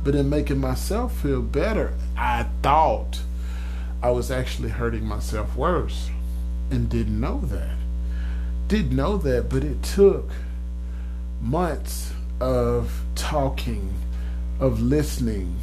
[0.03, 3.19] But in making myself feel better, I thought
[4.01, 6.09] I was actually hurting myself worse
[6.71, 7.75] and didn't know that.
[8.67, 10.31] Didn't know that, but it took
[11.39, 13.93] months of talking,
[14.59, 15.55] of listening,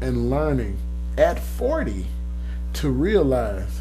[0.00, 0.78] and learning
[1.16, 2.06] at 40
[2.74, 3.80] to realize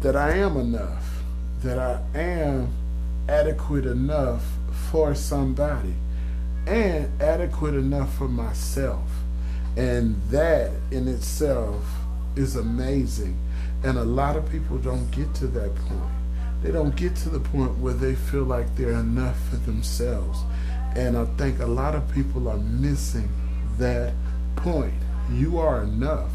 [0.00, 1.22] that I am enough,
[1.62, 2.68] that I am
[3.28, 4.44] adequate enough
[4.90, 5.94] for somebody,
[6.66, 9.10] and adequate enough for myself.
[9.76, 11.84] And that in itself
[12.34, 13.38] is amazing.
[13.84, 16.12] And a lot of people don't get to that point.
[16.62, 20.38] They don't get to the point where they feel like they're enough for themselves.
[20.94, 23.28] And I think a lot of people are missing
[23.78, 24.14] that
[24.56, 24.94] point.
[25.30, 26.30] You are enough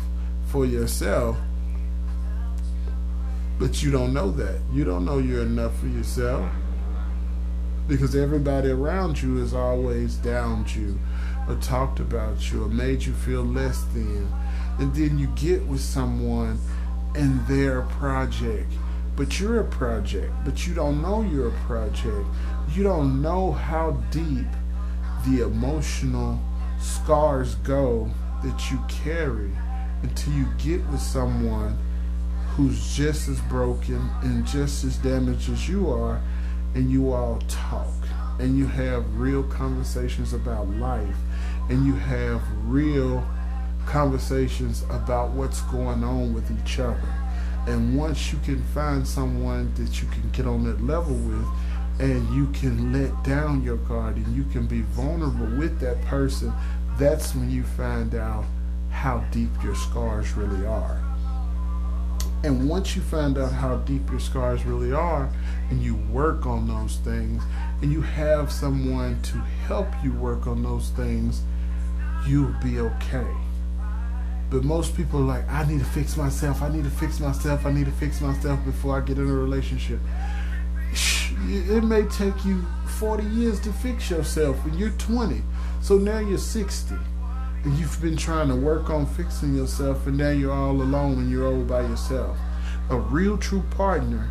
[0.45, 1.37] for yourself,
[3.57, 4.59] but you don't know that.
[4.71, 6.49] You don't know you're enough for yourself
[7.87, 10.97] because everybody around you has always downed you
[11.47, 14.27] or talked about you or made you feel less than.
[14.79, 16.59] And then you get with someone
[17.15, 18.71] and they're a project,
[19.15, 22.25] but you're a project, but you don't know you're a project.
[22.73, 24.47] You don't know how deep
[25.27, 26.39] the emotional
[26.79, 28.09] scars go
[28.43, 29.51] that you carry
[30.03, 31.77] until you get with someone
[32.55, 36.21] who's just as broken and just as damaged as you are,
[36.73, 37.87] and you all talk
[38.39, 41.15] and you have real conversations about life
[41.71, 43.25] and you have real
[43.85, 47.01] conversations about what's going on with each other.
[47.65, 51.47] And once you can find someone that you can get on that level with,
[52.01, 56.51] and you can let down your guard and you can be vulnerable with that person,
[56.97, 58.43] that's when you find out
[58.89, 61.01] how deep your scars really are.
[62.43, 65.29] And once you find out how deep your scars really are,
[65.69, 67.41] and you work on those things,
[67.81, 71.43] and you have someone to help you work on those things,
[72.27, 73.27] you'll be okay.
[74.49, 77.65] But most people are like, I need to fix myself, I need to fix myself,
[77.65, 79.99] I need to fix myself before I get in a relationship.
[81.47, 82.65] It may take you
[82.99, 85.41] 40 years to fix yourself when you're 20.
[85.81, 86.95] So now you're 60.
[87.63, 91.31] And you've been trying to work on fixing yourself, and now you're all alone and
[91.31, 92.37] you're all by yourself.
[92.89, 94.29] A real true partner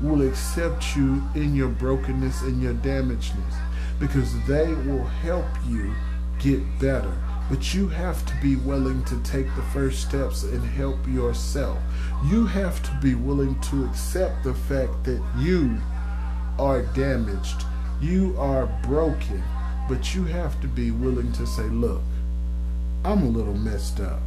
[0.00, 3.54] will accept you in your brokenness and your damagedness
[3.98, 5.92] because they will help you
[6.38, 7.12] get better.
[7.48, 11.78] But you have to be willing to take the first steps and help yourself.
[12.26, 15.78] You have to be willing to accept the fact that you
[16.58, 17.64] are damaged,
[18.00, 19.42] you are broken,
[19.88, 22.02] but you have to be willing to say, look,
[23.04, 24.20] I'm a little messed up.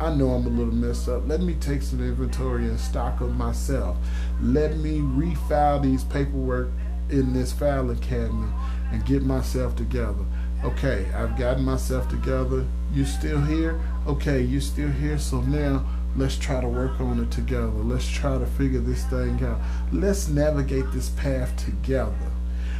[0.00, 1.26] I know I'm a little messed up.
[1.26, 3.96] Let me take some inventory and stock of myself.
[4.40, 6.68] Let me refile these paperwork
[7.10, 8.52] in this filing cabinet
[8.92, 10.24] and get myself together.
[10.64, 12.66] Okay, I've gotten myself together.
[12.92, 13.80] You still here?
[14.06, 15.18] Okay, you still here.
[15.18, 15.86] So now
[16.16, 17.68] let's try to work on it together.
[17.68, 19.60] Let's try to figure this thing out.
[19.92, 22.32] Let's navigate this path together.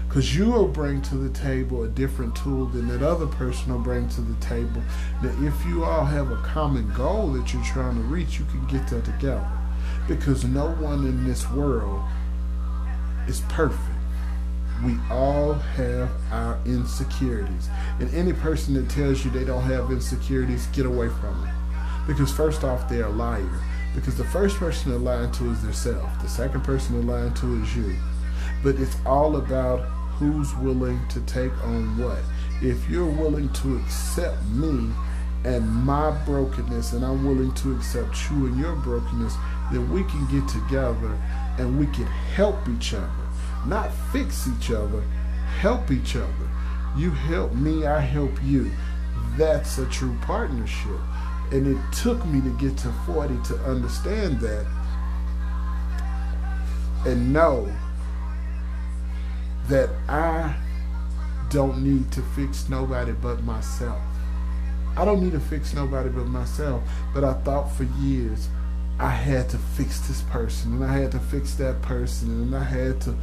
[0.09, 3.81] Because you will bring to the table a different tool than that other person will
[3.81, 4.83] bring to the table.
[5.23, 8.67] That if you all have a common goal that you're trying to reach, you can
[8.67, 9.49] get that together.
[10.09, 12.03] Because no one in this world
[13.29, 13.88] is perfect.
[14.85, 17.69] We all have our insecurities.
[17.99, 21.55] And any person that tells you they don't have insecurities, get away from it.
[22.07, 23.49] Because first off, they're a liar.
[23.95, 26.23] Because the first person they're lying to is themselves.
[26.23, 27.97] The second person they're lying to is you.
[28.63, 29.81] But it's all about
[30.19, 32.19] who's willing to take on what.
[32.63, 34.93] If you're willing to accept me
[35.45, 39.35] and my brokenness, and I'm willing to accept you and your brokenness,
[39.73, 41.19] then we can get together
[41.59, 43.28] and we can help each other.
[43.67, 45.03] Not fix each other,
[45.61, 46.51] help each other.
[46.97, 48.71] You help me, I help you.
[49.37, 51.01] That's a true partnership.
[51.53, 54.67] And it took me to get to 40 to understand that
[57.07, 57.73] and know
[59.69, 60.55] that I
[61.51, 64.01] don't need to fix nobody but myself.
[64.97, 66.83] I don't need to fix nobody but myself.
[67.15, 68.49] But I thought for years
[68.99, 72.65] I had to fix this person and I had to fix that person and I
[72.65, 73.15] had to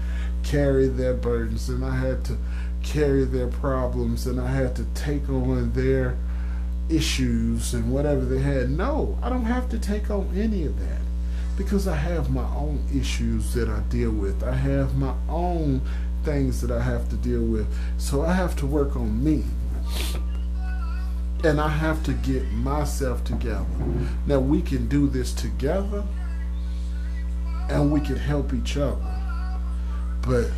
[0.44, 2.38] carry their burdens and I had to
[2.82, 6.18] carry their problems and I had to take on their
[6.88, 8.70] issues and whatever they had.
[8.70, 11.02] No, I don't have to take on any of that
[11.58, 14.44] because I have my own issues that I deal with.
[14.44, 15.82] I have my own
[16.24, 17.68] things that I have to deal with.
[17.98, 19.44] So I have to work on me.
[21.44, 23.66] And I have to get myself together.
[24.26, 26.04] Now we can do this together
[27.70, 28.98] and we can help each other.
[30.22, 30.50] But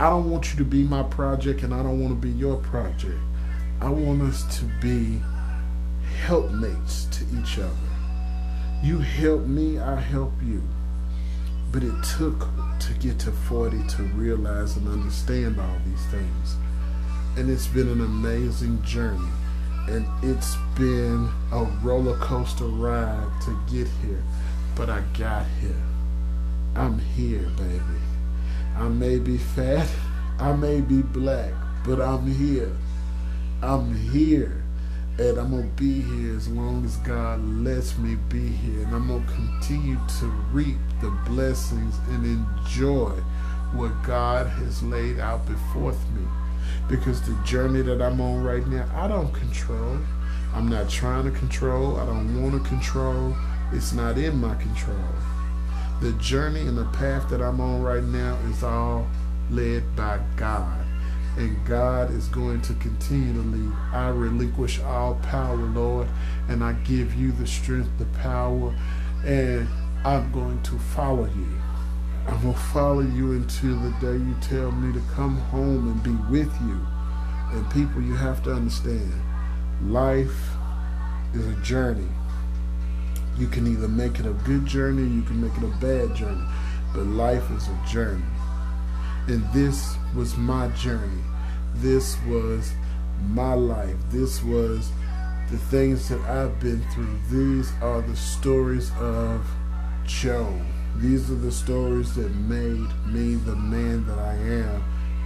[0.00, 2.56] I don't want you to be my project and I don't want to be your
[2.56, 3.18] project.
[3.80, 5.20] I want us to be
[6.24, 7.76] helpmates to each other.
[8.82, 10.62] You help me, I help you.
[11.72, 12.46] But it took
[12.80, 16.56] to get to 40 to realize and understand all these things.
[17.36, 19.28] And it's been an amazing journey.
[19.88, 24.22] And it's been a roller coaster ride to get here.
[24.74, 25.82] But I got here.
[26.74, 28.00] I'm here, baby.
[28.76, 29.88] I may be fat,
[30.38, 31.52] I may be black,
[31.84, 32.76] but I'm here.
[33.62, 34.62] I'm here.
[35.18, 38.82] And I'm going to be here as long as God lets me be here.
[38.82, 43.12] And I'm going to continue to reap the blessings and enjoy
[43.72, 46.26] what God has laid out before me.
[46.88, 49.98] Because the journey that I'm on right now, I don't control.
[50.54, 51.96] I'm not trying to control.
[51.96, 53.36] I don't want to control.
[53.72, 54.96] It's not in my control.
[56.00, 59.06] The journey and the path that I'm on right now is all
[59.50, 60.86] led by God
[61.36, 63.72] and God is going to continue to lead.
[63.92, 66.08] I relinquish all power, Lord,
[66.48, 68.74] and I give you the strength, the power,
[69.24, 69.68] and
[70.04, 71.48] I'm going to follow you.
[72.26, 76.12] Going to follow you until the day you tell me to come home and be
[76.30, 76.78] with you.
[77.52, 79.12] And people, you have to understand,
[79.82, 80.50] life
[81.34, 82.08] is a journey.
[83.38, 86.44] You can either make it a good journey, you can make it a bad journey,
[86.94, 88.24] but life is a journey.
[89.28, 91.22] And this was my journey.
[91.76, 92.72] This was
[93.28, 93.96] my life.
[94.10, 94.90] This was
[95.50, 97.18] the things that I've been through.
[97.30, 99.46] These are the stories of
[100.04, 100.60] Joe.
[100.98, 104.82] These are the stories that made me the man that I am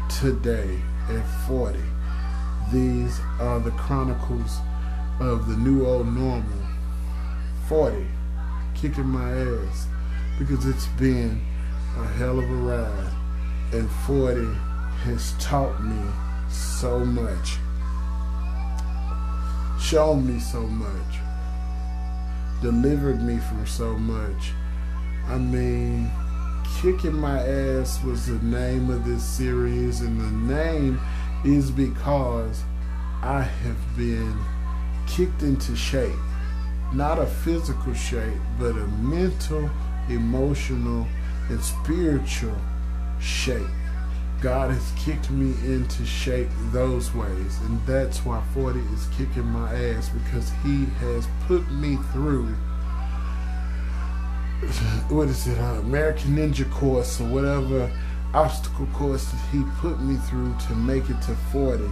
[0.08, 1.78] today at 40.
[2.72, 4.58] These are the chronicles
[5.20, 6.66] of the new old normal.
[7.68, 8.04] 40,
[8.74, 9.86] kicking my ass
[10.40, 11.40] because it's been
[11.98, 13.12] a hell of a ride
[13.72, 14.46] and 40
[15.04, 16.02] has taught me
[16.48, 17.58] so much,
[19.80, 21.18] shown me so much,
[22.60, 24.52] delivered me from so much.
[25.30, 26.10] I mean,
[26.82, 31.00] Kicking My Ass was the name of this series, and the name
[31.44, 32.64] is because
[33.22, 34.36] I have been
[35.06, 36.18] kicked into shape.
[36.92, 39.70] Not a physical shape, but a mental,
[40.08, 41.06] emotional,
[41.48, 42.56] and spiritual
[43.20, 43.70] shape.
[44.40, 49.72] God has kicked me into shape those ways, and that's why 40 is kicking my
[49.72, 52.52] ass because He has put me through
[55.08, 57.90] what is it, uh, American Ninja course or whatever
[58.34, 61.84] obstacle course that He put me through to make it to 40.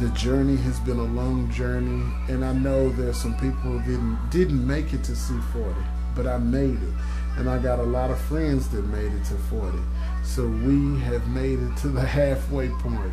[0.00, 4.30] The journey has been a long journey, and I know there's some people who didn't
[4.30, 5.74] didn't make it to C40,
[6.16, 6.94] but I made it,
[7.38, 9.78] and I got a lot of friends that made it to 40.
[10.24, 13.12] So we have made it to the halfway point.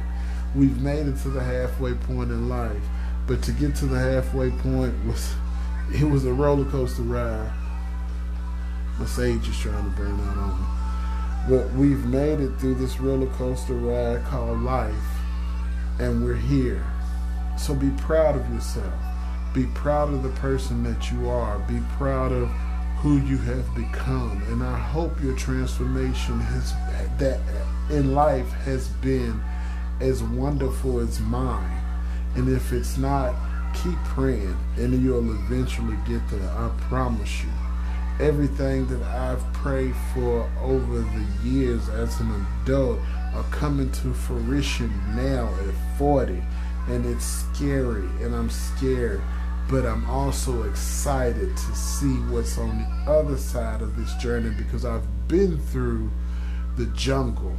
[0.55, 2.84] We've made it to the halfway point in life.
[3.27, 5.34] But to get to the halfway point was
[5.93, 7.61] it was a roller coaster ride.
[9.02, 10.68] My sage is trying to burn out on me.
[11.49, 14.93] But we've made it through this roller coaster ride called life.
[15.97, 16.86] And we're here.
[17.58, 18.93] So be proud of yourself.
[19.56, 21.58] Be proud of the person that you are.
[21.68, 22.47] Be proud of
[22.99, 24.43] who you have become.
[24.49, 26.72] And I hope your transformation has
[27.18, 27.39] that
[27.89, 29.41] in life has been
[29.99, 31.82] as wonderful as mine.
[32.36, 33.34] And if it's not,
[33.74, 36.52] keep praying and you'll eventually get there.
[36.52, 37.49] I promise you.
[38.22, 42.99] Everything that I've prayed for over the years as an adult
[43.34, 46.41] are coming to fruition now at 40.
[46.88, 49.22] And it's scary and I'm scared
[49.72, 54.84] but I'm also excited to see what's on the other side of this journey because
[54.84, 56.11] I've been through
[56.76, 57.55] the jungle.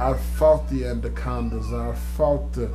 [0.00, 2.70] I've fought the anacondas, I've fought the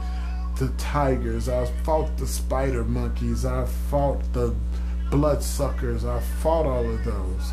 [0.59, 4.55] the tigers, I've fought the spider monkeys, I've fought the
[5.14, 7.51] bloodsuckers, I've fought all of those.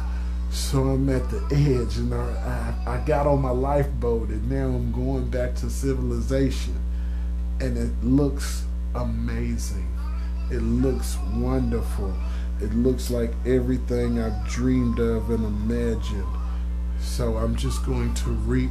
[0.50, 4.64] So I'm at the edge and I, I, I got on my lifeboat and now
[4.64, 6.74] I'm going back to civilization
[7.61, 9.86] and it looks amazing.
[10.50, 12.14] It looks wonderful.
[12.62, 16.24] it looks like everything I've dreamed of and imagined.
[16.98, 18.70] So I'm just going to reap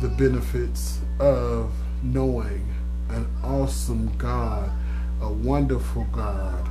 [0.00, 1.72] the benefits of
[2.02, 2.66] knowing
[3.10, 4.68] an awesome God,
[5.20, 6.68] a wonderful God,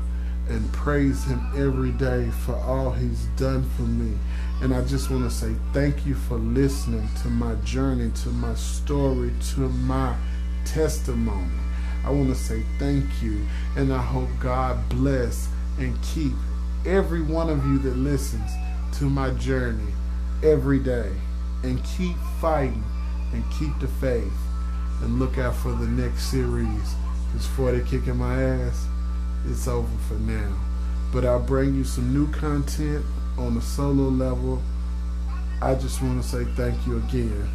[0.49, 4.17] and praise Him every day for all He's done for me.
[4.61, 8.53] And I just want to say thank you for listening to my journey, to my
[8.55, 10.15] story, to my
[10.65, 11.51] testimony.
[12.05, 16.33] I want to say thank you, and I hope God bless and keep
[16.85, 18.51] every one of you that listens
[18.99, 19.91] to my journey
[20.43, 21.11] every day.
[21.63, 22.83] And keep fighting
[23.33, 24.31] and keep the faith.
[25.01, 26.93] And look out for the next series.
[27.27, 28.87] Because 40 kicking my ass,
[29.49, 30.51] it's over for now.
[31.11, 33.05] But I'll bring you some new content
[33.37, 34.61] on a solo level.
[35.61, 37.49] I just want to say thank you again.